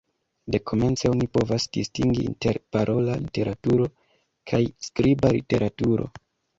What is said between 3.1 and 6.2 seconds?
literaturo kaj skriba literaturo.